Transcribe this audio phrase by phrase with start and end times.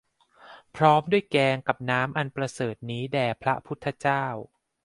[0.75, 4.25] พร้อมด้วยแกงกับและน้ำอันประเสริฐนี้แด่พระพุทธเจ้า